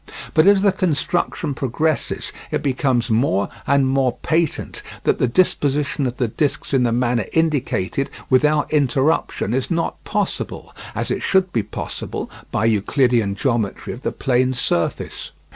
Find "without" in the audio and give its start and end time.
8.27-8.73